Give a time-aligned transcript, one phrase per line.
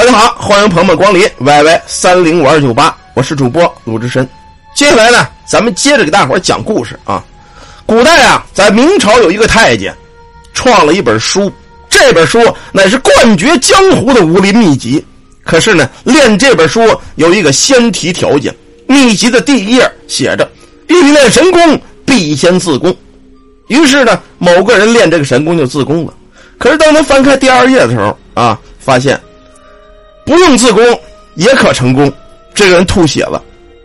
[0.00, 4.26] 大家好，欢迎朋友们光临 YY 三零五二九八，我是主播鲁智深。
[4.74, 7.22] 接下来呢，咱们接着给大伙讲故事啊。
[7.84, 9.94] 古代啊，在明朝有一个太监，
[10.54, 11.52] 创了一本书，
[11.90, 12.38] 这本书
[12.72, 15.04] 乃是冠绝江湖的武林秘籍。
[15.44, 16.80] 可是呢，练这本书
[17.16, 18.56] 有一个先提条件，
[18.86, 20.50] 秘籍的第一页写着
[20.88, 22.96] ：“欲练神功，必先自宫。”
[23.68, 26.14] 于是呢，某个人练这个神功就自宫了。
[26.56, 29.20] 可是当他翻开第二页的时候啊，发现
[30.30, 30.80] 不用自宫
[31.34, 32.12] 也可成功。
[32.54, 33.42] 这个人吐血了。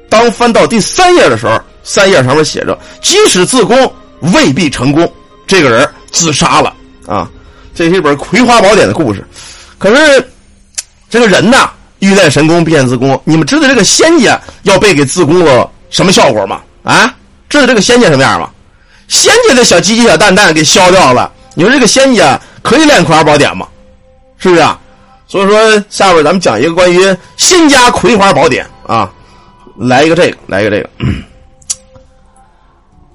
[0.08, 5.12] 当翻到第三页的时候，三页上面写着：“即使自宫，未必成功。”
[5.48, 6.72] 这个人自杀了
[7.08, 7.28] 啊！
[7.74, 9.26] 这是一本《葵花宝典》的故事。
[9.80, 10.30] 可是
[11.10, 13.20] 这个人呐，欲练神功，必先自宫。
[13.24, 16.62] 你们知道这个仙家要被给自宫了什么效果吗？
[16.84, 17.12] 啊，
[17.50, 18.52] 知道这个仙家什么样吗？
[19.08, 21.32] 仙家的小鸡鸡、小蛋蛋给消掉了。
[21.56, 22.40] 你说这个仙家？
[22.62, 23.68] 可以练《葵花宝典》吗？
[24.38, 24.80] 是不是啊？
[25.28, 27.00] 所以说，下边咱们讲一个关于
[27.38, 29.12] 仙家《葵花宝典》啊，
[29.76, 30.90] 来一个这个，来一个这个。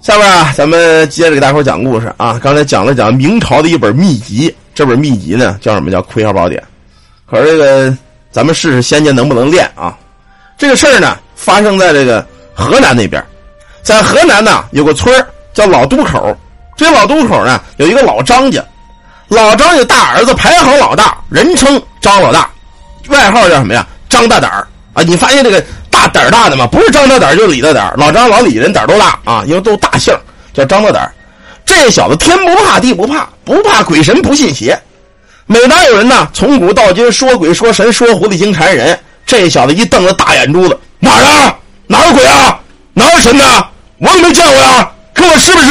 [0.00, 2.40] 下边啊，咱们接着给大伙讲故事啊。
[2.42, 5.90] 刚才讲了讲明朝的一本秘籍，这本秘籍呢叫什么？
[5.90, 6.60] 叫《葵花宝典》。
[7.30, 7.96] 可是这个，
[8.32, 9.96] 咱们试试仙家能不能练啊？
[10.58, 13.22] 这个事儿呢，发生在这个河南那边，
[13.82, 15.14] 在河南呢有个村
[15.52, 16.36] 叫老渡口，
[16.76, 18.64] 这老渡口呢有一个老张家。
[19.30, 22.50] 老张家大儿子排行老大，人称张老大，
[23.08, 23.86] 外号叫什么呀？
[24.08, 25.04] 张大胆儿啊！
[25.04, 26.66] 你发现这个大胆儿大的吗？
[26.66, 27.94] 不是张大胆儿，就是李大胆儿。
[27.96, 30.12] 老张、老李人胆儿都大啊，因为都大姓，
[30.52, 31.14] 叫张大胆儿。
[31.64, 34.76] 这小子天不怕地不怕，不怕鬼神不信邪。
[35.46, 41.56] 每当有人呢从古到今说鬼说神说狐狸精缠人，这小子一瞪着大眼珠子，哪儿啊？
[41.86, 42.58] 哪有鬼啊？
[42.94, 43.44] 哪有神呢？
[43.98, 44.90] 我怎么没见过呀？
[45.14, 45.70] 跟我是不是？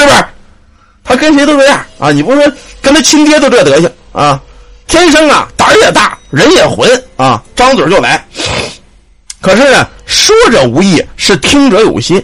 [1.04, 2.12] 他跟谁都这样啊！
[2.12, 2.44] 你不说。
[2.82, 4.40] 跟他亲爹都这德行啊，
[4.88, 8.26] 天生啊胆儿也大，人也混啊，张嘴就来。
[9.42, 12.24] 可是呢，说者无意，是听者有心。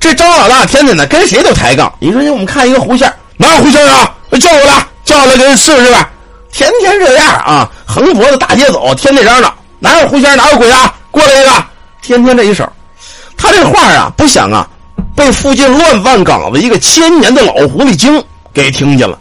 [0.00, 1.92] 这张老大天天呢跟谁都抬杠。
[1.98, 4.14] 你说，我们看一个狐仙，哪有狐仙啊？
[4.40, 6.10] 叫过来，叫来给人试试吧。
[6.52, 10.36] 天天这样啊，横脖子大街走，天天嚷嚷，哪有狐仙？
[10.36, 10.94] 哪有鬼啊？
[11.10, 11.64] 过来一个，
[12.02, 12.70] 天天这一手。
[13.36, 14.68] 他这话啊，不想啊，
[15.14, 18.22] 被附近乱葬岗子一个千年的老狐狸精
[18.52, 19.18] 给听见了。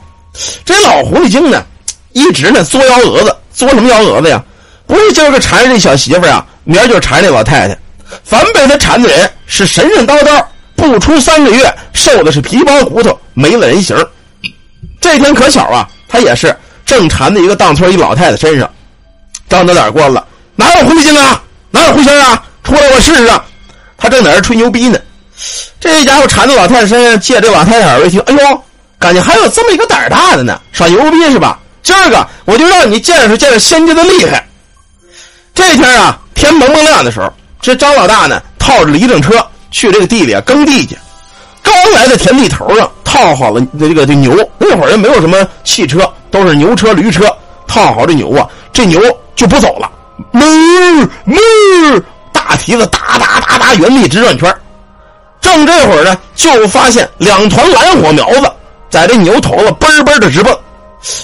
[0.66, 1.64] 这老狐狸精呢，
[2.12, 4.44] 一直呢作幺蛾子，作什么幺蛾子呀？
[4.86, 7.78] 不是今儿个缠着这小媳妇啊，明儿就缠这老太太。
[8.24, 10.44] 凡被他缠的人，是神神叨叨，
[10.76, 13.96] 不出三个月，瘦的是皮包骨头，没了人形。
[15.00, 16.56] 这天可巧啊，他也是
[16.86, 18.70] 正缠在一个当村一老太太身上。
[19.50, 21.42] 张大胆过了，哪有狐狸精啊？
[21.72, 22.44] 哪有狐仙啊？
[22.64, 23.32] 出来我试试。
[23.98, 25.00] 他正在这吹牛逼呢，
[25.80, 28.64] 这家伙缠在老太太身上，借这老太太耳朵一听，哎呦！
[29.04, 31.60] 感觉还有这么一个胆儿大的呢，耍牛逼是吧？
[31.82, 34.48] 今儿个我就让你见识见识仙家的厉害。
[35.54, 40.98] 这天啊，天蒙蒙亮的时候，这张老大呢，套着犁正车去这个地里啊耕地去。
[41.62, 44.34] 刚来到田地头上，套好了这个这牛。
[44.58, 47.26] 那会儿也没有什么汽车，都是牛车、驴车。
[47.68, 49.02] 套好这牛啊，这牛
[49.36, 49.92] 就不走了，
[50.32, 50.40] 哞
[51.26, 54.56] 哞，大蹄子哒哒哒哒原地直转圈。
[55.42, 58.50] 正这会儿呢，就发现两团蓝火苗子。
[58.94, 60.56] 在这牛头子嘣嘣的直蹦，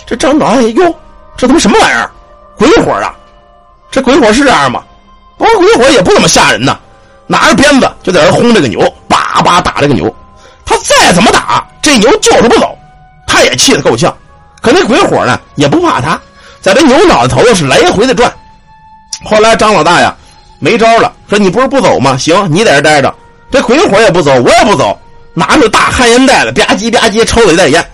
[0.07, 0.91] 这张老爷哟，
[1.37, 2.09] 这他妈什么玩意儿？
[2.57, 3.13] 鬼火啊！
[3.91, 4.81] 这鬼火是这样吗？
[5.37, 6.79] 不过鬼火也不怎么吓人呐，
[7.27, 10.11] 拿着鞭子就在这轰这个牛，叭叭打这个牛。
[10.65, 12.75] 他再怎么打，这牛就是不走，
[13.27, 14.11] 他也气得够呛。
[14.63, 16.19] 可那鬼火呢，也不怕他，
[16.61, 18.33] 在这牛脑袋头子是来回的转。
[19.23, 20.15] 后来张老大呀，
[20.57, 22.17] 没招了，说你不是不走吗？
[22.17, 23.13] 行，你在这待着，
[23.51, 24.99] 这鬼火也不走，我也不走。
[25.39, 27.91] 拿着大旱烟袋子，吧唧吧唧抽了一袋烟。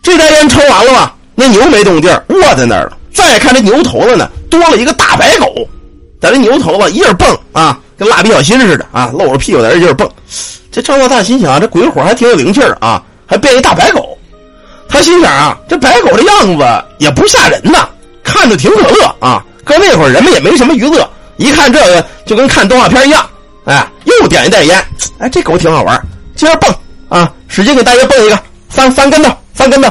[0.00, 1.16] 这袋烟抽完了吧？
[1.34, 2.96] 那牛没动地儿卧在那儿了。
[3.12, 5.68] 再看这牛头子呢，多了一个大白狗，
[6.20, 10.08] 在这牛头子一儿蹦啊，跟蜡笔小新似的啊，露着屁股在这一儿蹦。
[10.70, 14.16] 这张老大心想，这鬼火还挺有灵气啊，还变一大白狗。
[14.88, 17.88] 他心想啊，这白狗的样子也不吓人呐，
[18.22, 19.44] 看着挺可乐啊。
[19.64, 23.28] 搁那会儿人们也没什么娱乐，一看这个就跟看动画片一样。
[23.64, 24.80] 哎，又点一袋烟，
[25.18, 26.00] 哎，这狗挺好玩。
[26.36, 26.72] 接着蹦
[27.08, 28.38] 啊，使劲给大爷蹦一个
[28.68, 29.88] 翻翻跟头，翻跟头，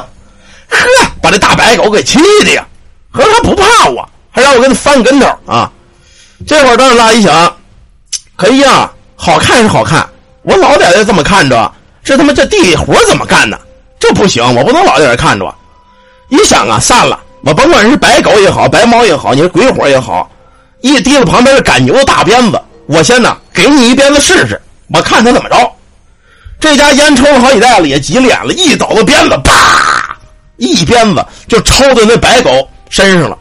[0.69, 0.77] 呵，
[1.21, 2.65] 把这大白狗给气的呀！
[3.11, 5.71] 合着他不怕我，还让我给他翻跟头啊！
[6.45, 7.55] 这会儿张大一想，
[8.35, 10.07] 可以呀，好看是好看，
[10.43, 13.57] 我老在这这么看着，这他妈这地里活怎么干呢？
[13.99, 15.53] 这不行，我不能老在这看着。
[16.29, 20.29] 一想啊，散了，我甭管是白狗也好，白猫也好，你是鬼火也好，
[20.81, 24.61] 一提了旁边的赶牛的大鞭子，我先呢给你一鞭子试试，
[24.93, 25.71] 我看他怎么着。
[26.59, 30.17] 这家烟抽了好几袋子，也急脸了，一抖子鞭子，啪，
[30.57, 33.37] 一鞭子就抽在那白狗身上了。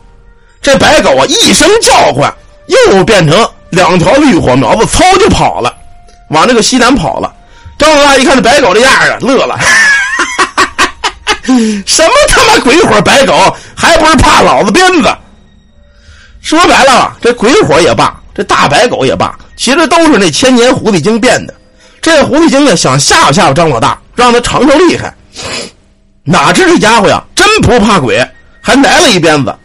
[0.61, 2.33] 这白狗啊一声叫唤，
[2.67, 5.75] 又变成两条绿火苗子，嗖就跑了，
[6.31, 7.33] 往这个西南跑了。
[7.79, 9.59] 张老大一看这白狗这样啊，乐了，
[11.87, 15.09] 什么他妈鬼火白狗，还不是怕老子鞭子？
[16.41, 21.55] 说白了，这鬼火也罢，这大白狗也罢，其实都是那千年狐狸精变的。
[22.05, 25.15] 这狐狸精呢，想吓唬吓唬张老大，让他尝尝厉害。
[26.23, 28.23] 哪知这家伙呀，真不怕鬼，
[28.61, 29.57] 还来了一鞭子。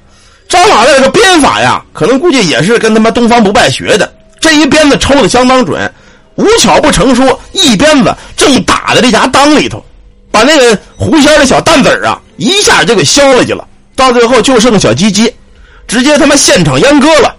[0.48, 4.10] 张老大这个鞭法呀，可能估计也是跟他妈东方不败学的。
[4.40, 5.94] 这一鞭子抽的相当准，
[6.36, 9.84] 无巧不成书，一鞭子正打在这家裆里头，
[10.32, 13.68] 把那个狐仙的小蛋子啊，一下就给削了去了。
[13.98, 15.36] 到最后就剩个小鸡鸡。
[15.88, 17.36] 直接他妈现场阉割了，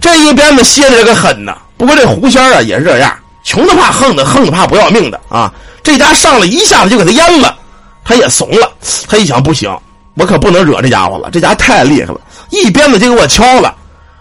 [0.00, 1.56] 这一鞭子歇的这个狠呐！
[1.76, 3.14] 不过这狐仙啊也是这样，
[3.48, 5.50] 穷的怕横的，横的怕不要命的啊！
[5.82, 7.56] 这家上来一下子就给他阉了，
[8.04, 8.70] 他也怂了。
[9.08, 9.74] 他一想不行，
[10.16, 13.74] 我可不能惹这家伙了，这家太厉害了，一鞭子就给我敲了。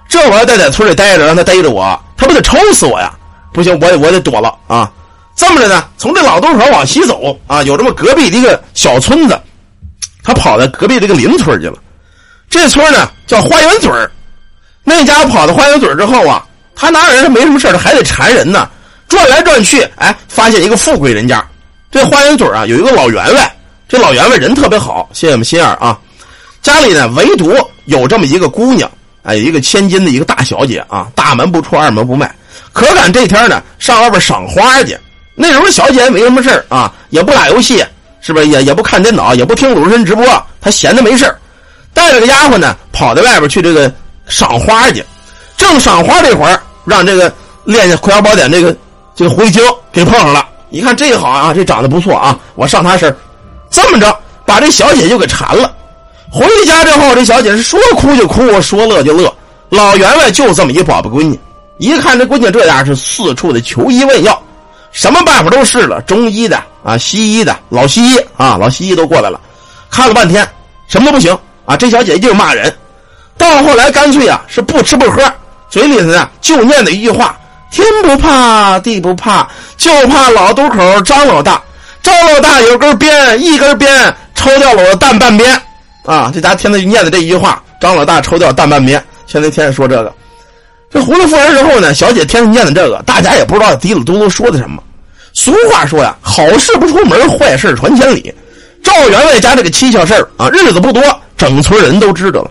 [0.07, 3.13] 这我要再在村里待着，让他逮着我，他不得抽死我呀？
[3.51, 4.89] 不行，我我得躲了啊！
[5.35, 9.37] 这么着呢，从这老东口往西走啊，有这么隔壁的一个小村子，
[10.23, 11.77] 他跑到隔壁这个邻村去了。
[12.49, 13.91] 这村呢叫花园嘴
[14.85, 18.69] 那家伙跑到花园嘴之后啊，他哪有人没什么事他还得缠人呢，
[19.07, 21.45] 转来转去，哎，发现一个富贵人家。
[21.89, 23.55] 这花园嘴啊有一个老员外，
[23.87, 25.97] 这老员外人特别好，谢谢我们心眼啊。
[26.61, 27.55] 家里呢唯独
[27.85, 28.91] 有这么一个姑娘，
[29.23, 32.29] 哎，一个千金的一个大小姐啊，大门不出二门不迈。
[32.73, 34.97] 可赶这天呢上外边赏花去，
[35.35, 37.83] 那时候小姐没什么事啊，也不打游戏，
[38.19, 40.25] 是不是也也不看电脑，也不听鲁智深直播，
[40.59, 41.33] 她闲的没事
[41.93, 43.91] 带着个丫鬟呢，跑到外边去这个
[44.27, 45.03] 赏花去。
[45.55, 47.33] 正赏花这会儿，让这个
[47.63, 48.75] 练《葵花宝典》这个
[49.17, 50.47] 这个狐狸精给碰上了。
[50.69, 53.13] 一看这好啊，这长得不错啊，我上他身
[53.71, 54.15] 这么着
[54.45, 55.73] 把这小姐就给缠了。
[56.29, 59.33] 回家之后，这小姐是说哭就哭，说乐就乐。
[59.69, 61.39] 老员外就这么一宝贝闺女，
[61.77, 64.39] 一看这闺女这样，是四处的求医问药，
[64.91, 69.41] 什么办法都试了，中医的啊，西医的，老西医啊，老西医都过来了，
[69.89, 70.47] 看了半天，
[70.87, 71.35] 什么都不行。
[71.65, 72.73] 啊，这小姐姐就是骂人，
[73.37, 75.21] 到后来干脆啊是不吃不喝，
[75.69, 77.37] 嘴里头呢就念的一句话：
[77.71, 79.47] 天不怕地不怕，
[79.77, 81.61] 就怕老渡口张老大。
[82.01, 85.61] 张老大有根鞭，一根鞭抽掉了我蛋半边。
[86.05, 89.03] 啊，这家天天念的这一句话：张老大抽掉蛋半边。
[89.25, 90.13] 现在天天说这个，
[90.89, 94.81] 这糊涂妇人之后呢，小姐天天念的这个，大家也不知道嘀里嘟嘟说的什么。
[95.33, 98.33] 俗话说呀，好事不出门，坏事传千里。
[98.81, 101.03] 赵员外家这个蹊跷事啊，日子不多。
[101.35, 102.49] 整村人都知道了，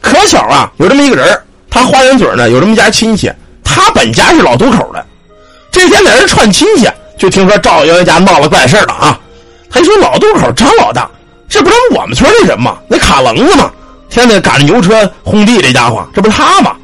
[0.00, 1.36] 可巧啊，有这么一个人
[1.68, 3.28] 他花园嘴呢有这么一家亲戚，
[3.64, 5.04] 他本家是老渡口的。
[5.72, 6.88] 这天在这串亲戚，
[7.18, 9.18] 就听说赵员外家闹了怪事了啊！
[9.68, 11.10] 他说老渡口张老大，
[11.48, 12.76] 这不是我们村的人吗？
[12.88, 13.72] 那卡棱子吗？
[14.08, 16.76] 天天赶着牛车轰地，这家伙这不是他吗？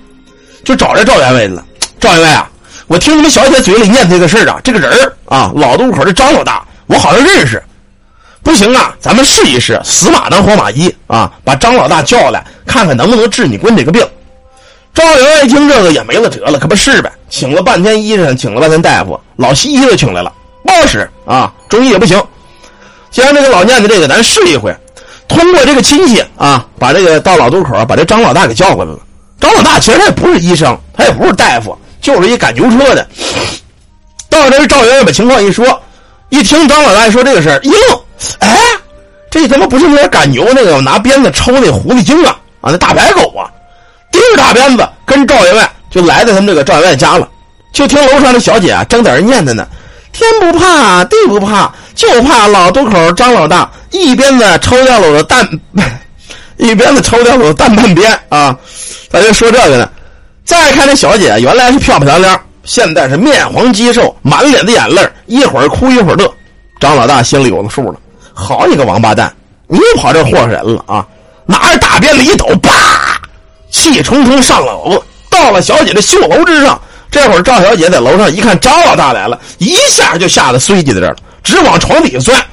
[0.64, 1.64] 就找这赵员外了。
[2.00, 2.50] 赵员外啊，
[2.88, 7.62] 我听你们小姐嘴里念这个事啊，这个人啊，老渡口的张老大，我好像认识。
[8.42, 11.30] 不行啊，咱们试一试，死马当活马医啊！
[11.44, 14.02] 把张老大叫来，看看能不能治你闺女这个病。
[14.92, 17.10] 赵员外一听这个也没了辙了，可不是呗？
[17.28, 20.32] 请了半天医生，请了半天大夫，老西医都请来了，
[20.64, 21.52] 不好使啊！
[21.68, 22.20] 中医也不行。
[23.10, 24.74] 既然这个老念的这个，咱试一回。
[25.28, 28.98] 通过这个亲戚啊，把这个到老渡口把这张老大给叫过来了。
[29.40, 33.08] 张老大其实他也不是医生，他也不是大夫，就是一赶牛车的。
[34.28, 35.80] 到这赵员外把情况一说，
[36.30, 38.00] 一听张老大说这个事儿，一愣。
[38.40, 38.58] 哎，
[39.30, 43.48] 这他妈不是那赶牛那个拿鞭子抽那狐狸精啊啊，那大白狗啊，
[44.10, 47.28] 盯着大鞭子跟赵员外就来到他们这个赵员外家了，
[47.72, 49.66] 就听楼上的小姐啊正在这念的呢，
[50.12, 55.48] 天不怕地不怕，就怕老渡口张老大一鞭子抽掉了我的蛋，
[56.58, 58.56] 一鞭子抽掉了我的蛋半边啊，
[59.10, 59.88] 他就说这个呢。
[60.44, 66.32] 再看这小姐，原来是漂漂亮亮，现在是面黄肌瘦，满脸的眼泪，一会儿哭一会儿乐。
[66.80, 67.98] 张老大心里有了数了，
[68.34, 69.32] 好你个王八蛋，
[69.68, 71.06] 你又跑这祸害人了啊！
[71.46, 72.70] 拿着大鞭子一抖，啪，
[73.80, 76.78] 气冲冲上了楼，到了小姐的绣楼之上。
[77.10, 82.46] 这会儿赵小姐在楼上一看张老大来了，一下就吓得碎叽在这儿了，直往床底下钻。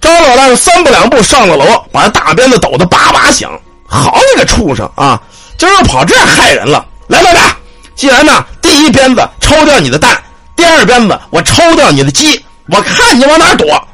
[0.00, 3.50] 张老大三步两步上了楼，把大鞭子抖得叭叭响。
[3.86, 5.20] 好你个畜生啊！
[5.56, 6.84] 今儿跑这害人了！
[7.06, 7.56] 来来来，
[7.94, 10.20] 既然呢，第一鞭子抽掉你的蛋，
[10.56, 12.44] 第二鞭子我抽掉你的鸡。
[12.68, 13.88] 我看你往哪躲！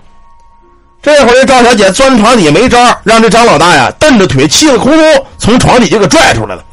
[1.02, 6.64] 这会儿赵小姐钻床底没招，让这张老大呀蹬着腿，气里呼噜从床底就给拽出来了。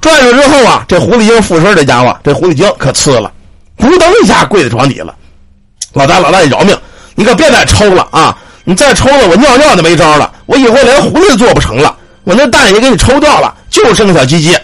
[0.00, 3.32] 拽出来之后啊，这狐狸精附身，这家伙这狐狸精可呲了，
[3.76, 5.14] 咕噔一下跪在床底了。
[5.92, 6.78] 老大，老大，你饶命！
[7.16, 8.36] 你可别再抽了啊！
[8.64, 11.96] 你再抽了，我尿尿都没招了，我以后连狐狸都做不成了。
[12.24, 14.56] 我那蛋也给你抽掉了，就剩个小鸡鸡。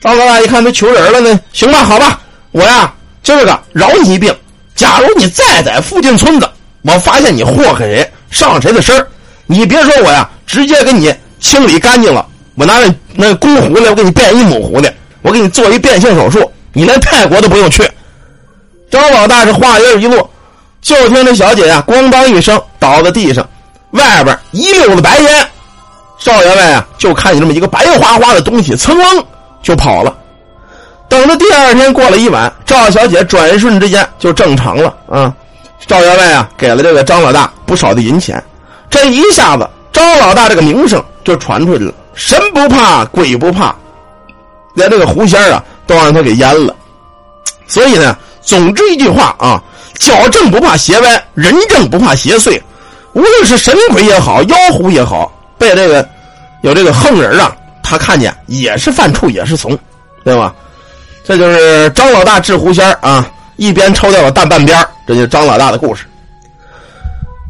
[0.00, 2.20] 张老大一看他求人了呢，行吧，好吧，
[2.52, 4.34] 我呀今儿个饶你一命。
[4.74, 6.48] 假如你再在附近村子，
[6.86, 9.04] 我发现你祸害谁，上谁的身
[9.46, 12.24] 你别说我呀，直接给你清理干净了。
[12.54, 14.90] 我拿那那公狐狸，我给你变一母狐狸，
[15.22, 17.88] 我给你做一变性手术，你连泰国都不用去。
[18.88, 20.30] 张老大这话音一落，
[20.80, 23.46] 就听这小姐呀，咣当一声倒在地上，
[23.90, 25.48] 外边一溜子白烟。
[26.18, 29.24] 少员外啊，就看见这么一个白花花的东西，噌楞
[29.62, 30.16] 就跑了。
[31.08, 35.34] 等到第二天过了一晚，赵小姐转瞬之间就正常了啊！
[35.86, 38.42] 赵员外啊，给了这个张老大不少的银钱，
[38.88, 43.74] 这一下子张老大这个名声就传出去了，神不怕鬼不怕，
[44.74, 46.74] 连这个狐仙啊都让他给淹了。
[47.66, 49.62] 所以呢，总之一句话啊，
[49.98, 52.60] 脚正不怕鞋歪，人正不怕邪祟。
[53.12, 56.06] 无论是神鬼也好，妖狐也好，被这个
[56.62, 59.78] 有这个横人啊，他看见也是犯怵，也是怂，
[60.24, 60.54] 对吧？
[61.24, 66.04] 这就是张老大治狐仙啊，一边抽掉了大半边这就是张老大的故事。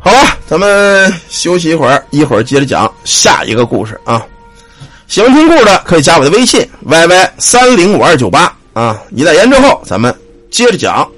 [0.00, 4.24] 好了，咱们休息一会儿，一会儿接着讲下一个故事啊。
[5.08, 9.00] 喜欢听故事的可以加我的微信 yy 三零五二九八啊。
[9.10, 10.14] 一代言之后，咱们
[10.50, 11.08] 接着讲。